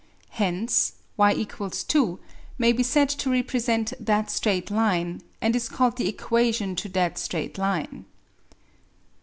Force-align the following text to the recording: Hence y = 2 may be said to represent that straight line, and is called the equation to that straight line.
Hence 0.29 0.93
y 1.15 1.45
= 1.67 1.71
2 1.87 2.19
may 2.57 2.71
be 2.71 2.81
said 2.81 3.07
to 3.07 3.29
represent 3.29 3.93
that 3.99 4.31
straight 4.31 4.71
line, 4.71 5.21
and 5.41 5.55
is 5.55 5.69
called 5.69 5.97
the 5.97 6.09
equation 6.09 6.75
to 6.77 6.89
that 6.89 7.19
straight 7.19 7.59
line. 7.59 8.05